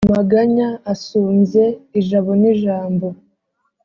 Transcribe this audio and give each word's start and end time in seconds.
amaganya 0.07 0.67
asumbye 0.93 1.63
ijabo 1.99 2.31
n’ijambo! 2.41 3.07